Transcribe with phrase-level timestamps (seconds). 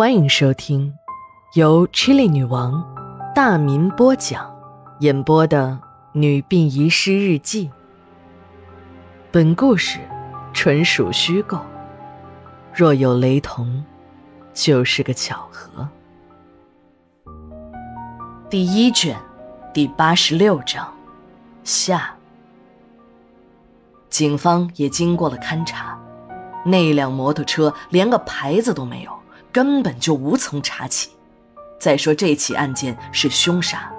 [0.00, 0.94] 欢迎收听
[1.52, 2.82] 由 Chili 女王
[3.34, 4.50] 大民播讲、
[5.00, 5.78] 演播的
[6.18, 7.68] 《女病遗失日记》。
[9.30, 9.98] 本故事
[10.54, 11.60] 纯属虚构，
[12.72, 13.84] 若有雷同，
[14.54, 15.86] 就是个巧合。
[18.48, 19.20] 第一卷
[19.74, 20.90] 第八十六章
[21.62, 22.14] 下。
[24.08, 26.00] 警方也经过了勘查，
[26.64, 29.19] 那辆摩托车连个牌子都没有，
[29.52, 31.10] 根本就无从查起。
[31.78, 33.90] 再说这起案件是凶杀，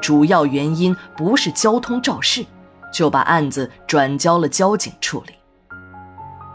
[0.00, 2.44] 主要原因不是交通肇事，
[2.92, 5.34] 就把案子转交了交警处理。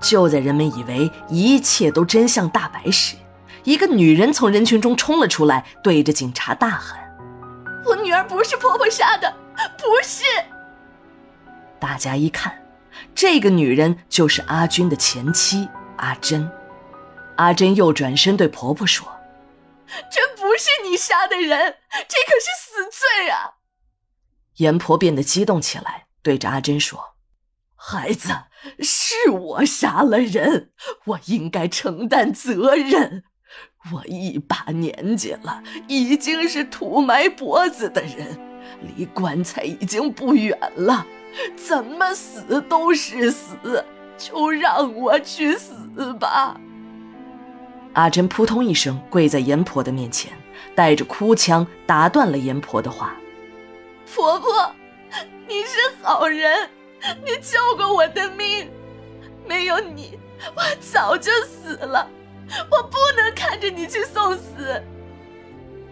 [0.00, 3.16] 就在人们以为一切都真相大白时，
[3.64, 6.98] 一个女人从人群中冲了出来，对着警察大喊
[7.86, 9.34] ：“我女儿不是婆婆杀的，
[9.78, 10.24] 不是！”
[11.80, 12.52] 大家一看。
[13.14, 16.50] 这个女人就是阿军的前妻阿珍。
[17.36, 19.06] 阿珍又转身对婆婆说
[20.10, 21.76] ：“这不是你杀的人，
[22.08, 23.54] 这可是死罪啊！”
[24.56, 27.16] 阎婆变得激动起来，对着阿珍说
[27.76, 28.28] ：“孩子，
[28.80, 30.72] 是我杀了人，
[31.04, 33.24] 我应该承担责任。
[33.92, 38.40] 我一把年纪了，已经是土埋脖子的人，
[38.96, 41.06] 离棺材已经不远了。”
[41.54, 43.84] 怎么死都是死，
[44.16, 45.74] 就让我去死
[46.14, 46.58] 吧！
[47.96, 50.30] 阿珍扑通一声跪在阎婆的面前，
[50.74, 53.16] 带着哭腔打断了阎婆的话
[54.14, 54.70] ：“婆婆，
[55.48, 56.68] 你是好人，
[57.24, 58.68] 你救过我的命，
[59.48, 60.18] 没有你，
[60.54, 62.06] 我早就死了。
[62.70, 64.82] 我不能看着你去送死。”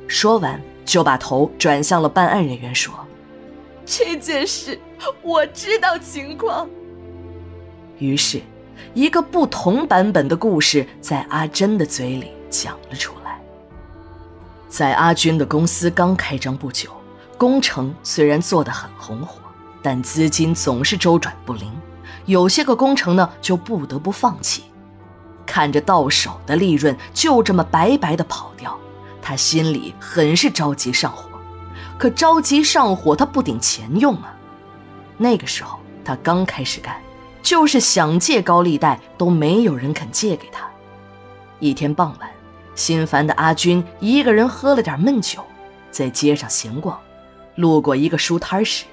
[0.06, 2.94] 说完，就把头转向了办案人员，说。
[3.86, 4.78] 这件事
[5.22, 6.69] 我知道情况。
[7.98, 8.42] 于是，
[8.94, 13.41] 一个不同版本的故事在阿珍的嘴里讲了出来。
[14.69, 16.91] 在阿军的公司刚开张不久，
[17.39, 19.41] 工程虽然做得很红火，
[19.83, 21.72] 但资金总是周转不灵，
[22.26, 24.65] 有些个工程呢就不得不放弃。
[25.47, 28.77] 看着到手的利润就这么白白的跑掉，
[29.22, 31.28] 他心里很是着急上火。
[31.97, 34.34] 可着急上火，他不顶钱用啊！
[35.16, 37.00] 那个时候他刚开始干，
[37.44, 40.66] 就是想借高利贷都没有人肯借给他。
[41.60, 42.28] 一天傍晚，
[42.75, 45.44] 心烦的阿军一个人喝了点闷酒，
[45.91, 46.99] 在街上闲逛，
[47.56, 48.87] 路过一个书摊时，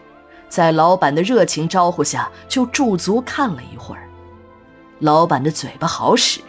[0.49, 4.07] 在老板的热情招呼下，就驻足看了一会儿。
[4.99, 6.41] 老板的嘴巴好使，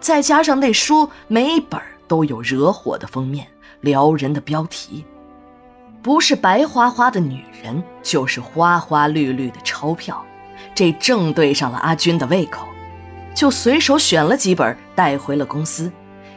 [0.00, 1.78] 再加上那书每本
[2.08, 3.46] 都有惹火的封面、
[3.82, 5.04] 撩人的标题。
[6.02, 10.24] 不是白花花的女人，就是花花绿绿的钞票，
[10.74, 12.68] 这正对上了阿军的胃口，
[13.34, 15.90] 就随手选了几本带回了公司，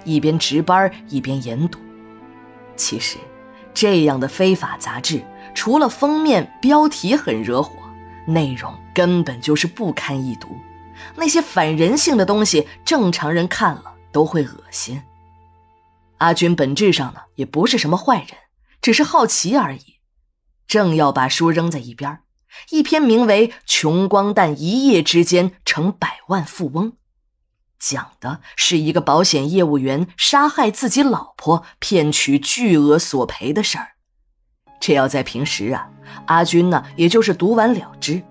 [0.03, 1.79] 一边值班一边研读。
[2.75, 3.17] 其实，
[3.73, 5.23] 这样的非法杂志，
[5.53, 7.71] 除了封面标题很惹火，
[8.25, 10.49] 内容根本就是不堪一读。
[11.15, 15.01] 那些反人性的东西，正常人看了都会恶心。
[16.19, 18.27] 阿军本质上呢，也不是什么坏人。
[18.81, 19.99] 只是好奇而已，
[20.67, 22.19] 正要把书扔在一边，
[22.69, 26.91] 一篇名为《穷光蛋一夜之间成百万富翁》，
[27.79, 33.89] 讲的是一个保险业务员杀害自己老婆，骗取巨额索赔的事儿。
[34.79, 35.89] 这要在平时啊，
[36.27, 38.21] 阿军呢也就是读完了之，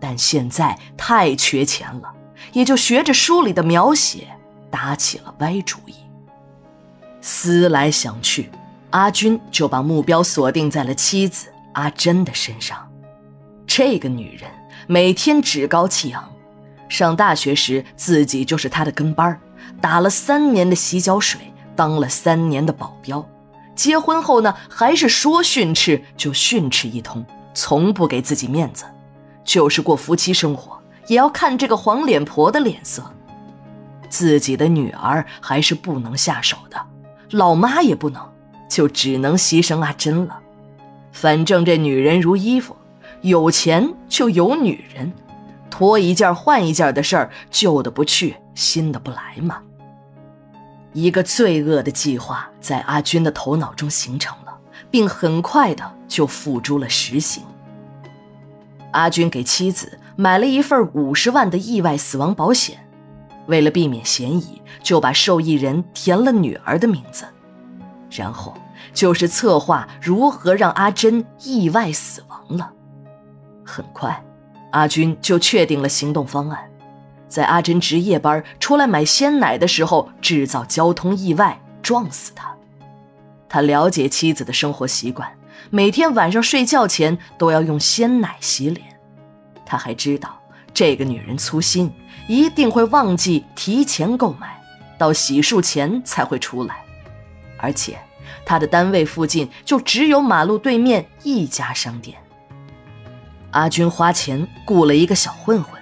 [0.00, 2.14] 但现在太缺钱了，
[2.52, 4.36] 也就学着书里的描写，
[4.70, 5.94] 打起了歪主意。
[7.20, 8.50] 思来想去。
[8.90, 12.88] 阿军就把目标锁定在了妻子阿珍的身上。
[13.76, 14.48] 这个女人
[14.86, 16.30] 每天趾高气昂，
[16.88, 19.36] 上大学时自己就是她的跟班
[19.80, 21.40] 打了三年的洗脚水，
[21.74, 23.28] 当了三年的保镖。
[23.74, 28.84] 结婚后呢，还是说训斥就训斥一通，从不给自己面子。
[29.42, 33.02] 就是过夫妻生活，也要看这个黄脸婆的脸色。
[34.08, 36.80] 自己的女儿还是不能下手的，
[37.32, 38.22] 老妈也不能。
[38.68, 40.38] 就只能牺牲阿珍了，
[41.10, 42.76] 反正这女人如衣服，
[43.24, 45.10] 有钱就有女人，
[45.70, 49.62] 脱一件换一件的事儿，旧的不去，新的不来嘛。
[50.92, 54.54] 一个罪恶的计划在阿军的头脑中形成了，
[54.90, 57.42] 并很快的就付诸了实行。
[58.92, 62.86] 阿军给妻子买了一份五十万的意外死亡保险，
[63.46, 67.24] 为了避免嫌疑，就把受益人填了女儿的名字，
[68.10, 68.54] 然后。
[68.92, 72.70] 就是策划如何让阿珍意外死亡了。
[73.64, 74.22] 很快，
[74.72, 76.70] 阿军就确定了行动方案，
[77.28, 82.54] 在阿珍值夜班出来买鲜奶的时候制造交通意外，撞死她。
[83.48, 85.30] 他了解妻子的生活习惯，
[85.70, 88.86] 每天晚上睡觉前都要用鲜奶洗脸。
[89.64, 90.36] 他还知道
[90.72, 91.92] 这个女人粗心，
[92.26, 94.60] 一定会忘记提前购买，
[94.98, 96.76] 到洗漱前才会出来。
[97.58, 97.96] 而且，
[98.44, 102.18] 他的单位附近就只有马路对面一家商店。
[103.54, 105.80] 阿军花钱雇了一个小混混，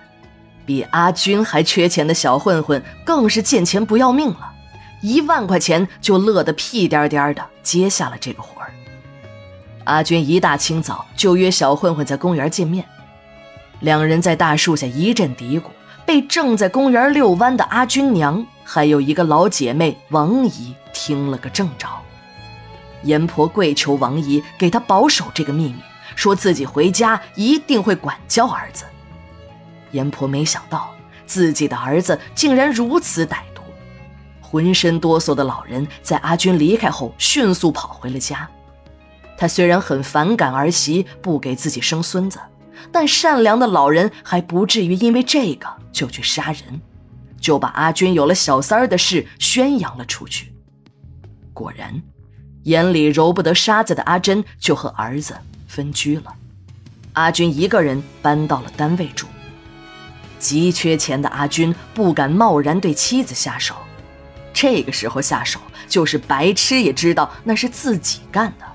[0.66, 4.52] 比阿军还缺钱的小混混更是见钱不要命了，
[5.00, 8.70] 一万块钱就乐得屁颠颠的接下了这个活儿。
[9.84, 12.86] 阿军一大清早就约小混混在公园见面，
[13.80, 15.64] 两人在大树下一阵嘀咕，
[16.04, 21.88] 被正在公园遛弯的阿军娘还有一个老姐妹王姨听了个正着。
[23.04, 25.76] 阎婆跪求王姨给她保守这个秘密。
[26.14, 28.84] 说自己回家一定会管教儿子。
[29.92, 30.94] 阎婆没想到
[31.26, 33.62] 自己的儿子竟然如此歹毒，
[34.40, 38.48] 浑身哆嗦的老人在阿军离开后迅速跑回了家。
[39.36, 42.38] 他虽然很反感儿媳不给自己生孙子，
[42.90, 46.80] 但善良的老人还不至于因为这个就去杀人，
[47.40, 50.52] 就把阿军有了小三儿的事宣扬了出去。
[51.52, 52.02] 果然，
[52.64, 55.36] 眼里揉不得沙子的阿珍就和儿子。
[55.72, 56.34] 分居了，
[57.14, 59.26] 阿军一个人搬到了单位住。
[60.38, 63.74] 急缺钱的阿军不敢贸然对妻子下手，
[64.52, 65.58] 这个时候下手
[65.88, 68.66] 就是白痴也知道那是自己干的，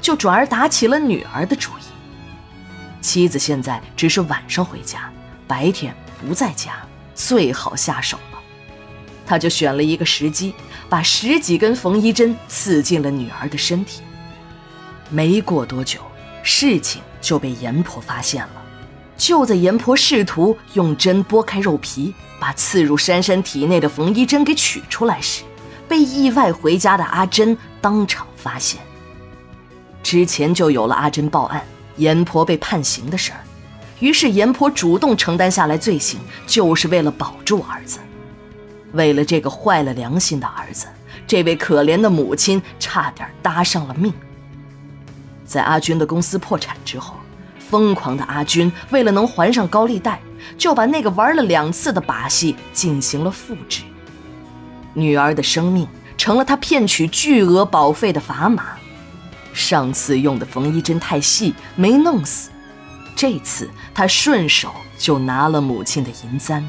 [0.00, 1.82] 就转而打起了女儿的主意。
[3.02, 5.12] 妻子现在只是晚上回家，
[5.46, 6.72] 白天不在家，
[7.14, 8.38] 最好下手了。
[9.26, 10.54] 他就选了一个时机，
[10.88, 14.00] 把十几根缝衣针刺进了女儿的身体。
[15.10, 16.00] 没过多久。
[16.46, 18.62] 事情就被阎婆发现了。
[19.16, 25.42] 就在阎婆试图用针剥开肉皮，把刺入珊珊体内的缝衣针给取出来时，
[25.88, 28.80] 被意外回家的阿珍当场发现。
[30.02, 31.60] 之前就有了阿珍报案
[31.96, 33.40] 阎婆被判刑的事儿，
[33.98, 37.98] 于是阎婆主动承担下来罪行，就是为了保住儿子。
[38.92, 40.86] 为了这个坏了良心的儿子，
[41.26, 44.12] 这位可怜的母亲差点搭上了命。
[45.46, 47.14] 在阿军的公司破产之后，
[47.58, 50.20] 疯狂的阿军为了能还上高利贷，
[50.58, 53.82] 就把那个玩了两次的把戏进行了复制。
[54.92, 55.86] 女儿的生命
[56.18, 58.64] 成了他骗取巨额保费的砝码。
[59.54, 62.50] 上次用的缝衣针太细，没弄死；
[63.14, 66.68] 这次他顺手就拿了母亲的银簪。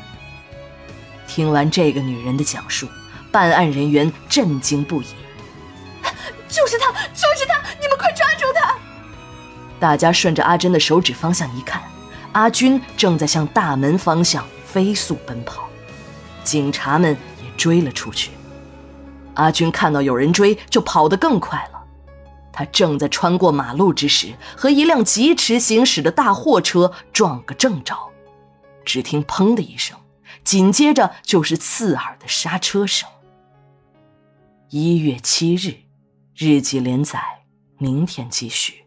[1.28, 2.88] 听完这个女人的讲述，
[3.32, 5.08] 办案人员震惊不已。
[6.48, 7.57] 就是他，就是他！
[9.80, 11.84] 大家顺着阿珍的手指方向一看，
[12.32, 15.70] 阿军正在向大门方向飞速奔跑，
[16.44, 18.32] 警察们也追了出去。
[19.36, 21.84] 阿军看到有人追，就跑得更快了。
[22.52, 27.96] 他正在穿过马路之时，和一辆疾驰行驶的大货车撞个正着。
[28.84, 29.96] 只听“砰”的一声，
[30.44, 33.08] 紧接着就是刺耳的刹车声。
[34.70, 35.76] 一月七日。
[36.36, 37.20] 日记连载，
[37.78, 38.87] 明天继续。